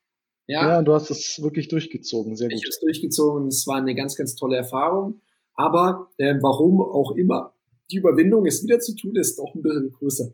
[0.52, 2.58] Ja, ja du hast es wirklich durchgezogen, sehr gut.
[2.58, 5.22] Ich habe es durchgezogen, es war eine ganz, ganz tolle Erfahrung.
[5.56, 7.54] Aber äh, warum auch immer,
[7.90, 10.34] die Überwindung, es wieder zu tun, ist doch ein bisschen größer.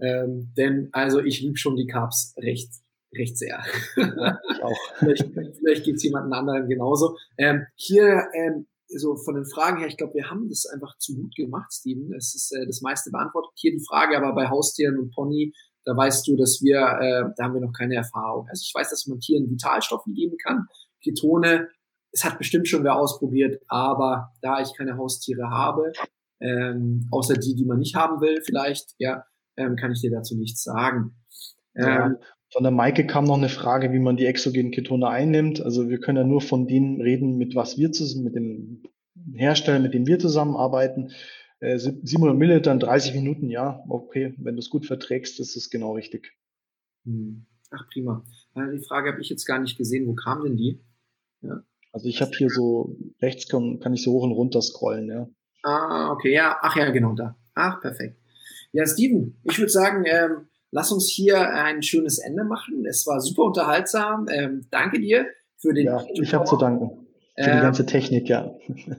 [0.00, 2.70] Ähm, denn also ich liebe schon die Carbs recht,
[3.14, 3.62] recht sehr.
[3.96, 4.76] Ja, ich auch.
[4.98, 5.26] vielleicht
[5.58, 7.16] vielleicht geht es jemanden anderen genauso.
[7.36, 11.14] Ähm, hier ähm, so von den Fragen her, ich glaube, wir haben das einfach zu
[11.14, 12.14] gut gemacht, Steven.
[12.14, 13.50] Es ist äh, das meiste beantwortet.
[13.56, 15.52] Hier die Frage aber bei Haustieren und Pony,
[15.88, 18.46] da weißt du, dass wir, äh, da haben wir noch keine Erfahrung.
[18.50, 20.66] Also ich weiß, dass man Tieren Vitalstoffe geben kann.
[21.02, 21.68] Ketone,
[22.12, 25.92] es hat bestimmt schon wer ausprobiert, aber da ich keine Haustiere habe,
[26.40, 29.24] ähm, außer die, die man nicht haben will, vielleicht, ja,
[29.56, 31.16] ähm, kann ich dir dazu nichts sagen.
[31.74, 32.06] Ja.
[32.06, 32.16] Ähm,
[32.52, 35.62] von der Maike kam noch eine Frage, wie man die exogenen Ketone einnimmt.
[35.62, 38.82] Also wir können ja nur von denen reden, mit was wir zusammen, mit dem
[39.34, 41.12] Hersteller, mit dem wir zusammenarbeiten.
[41.60, 44.34] Äh, 700 Milliliter in 30 Minuten, ja, okay.
[44.38, 46.32] Wenn du es gut verträgst, ist es genau richtig.
[47.04, 47.46] Hm.
[47.70, 48.24] Ach, prima.
[48.54, 50.06] Äh, die Frage habe ich jetzt gar nicht gesehen.
[50.06, 50.80] Wo kam denn die?
[51.42, 51.62] Ja.
[51.92, 55.28] Also ich habe hier so, rechts kann, kann ich so hoch und runter scrollen, ja.
[55.62, 56.56] Ah, okay, ja.
[56.60, 57.36] Ach ja, genau da.
[57.54, 58.18] Ach, perfekt.
[58.72, 62.84] Ja, Steven, ich würde sagen, ähm, lass uns hier ein schönes Ende machen.
[62.86, 64.26] Es war super unterhaltsam.
[64.30, 65.86] Ähm, danke dir für den.
[65.86, 67.07] Ja, ich habe zu danken.
[67.38, 68.52] Für die ähm, ganze Technik, ja.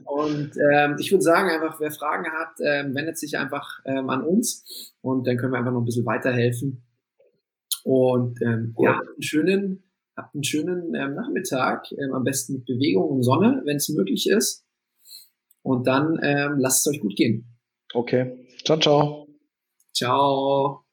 [0.06, 4.22] Und ähm, ich würde sagen, einfach, wer Fragen hat, ähm, wendet sich einfach ähm, an
[4.22, 6.82] uns und dann können wir einfach noch ein bisschen weiterhelfen.
[7.84, 9.82] Und ähm, ja, habt einen schönen,
[10.16, 14.26] habt einen schönen ähm, Nachmittag, ähm, am besten mit Bewegung und Sonne, wenn es möglich
[14.30, 14.64] ist.
[15.62, 17.58] Und dann ähm, lasst es euch gut gehen.
[17.92, 18.46] Okay.
[18.64, 19.28] Ciao, ciao.
[19.92, 20.89] Ciao.